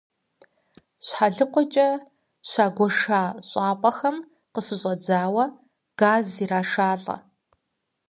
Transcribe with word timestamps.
Щхьэлыкъуэкӏэ 1.05 1.89
щагуэша 2.49 3.21
щӏапӏэхэм 3.49 4.17
къыщӏадзауэ 4.53 5.45
газ 5.99 6.27
ирашалӏэ. 6.43 7.15